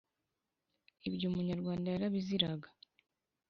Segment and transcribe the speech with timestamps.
[1.07, 2.67] Ibyo Umunyarwanda yarabiziraga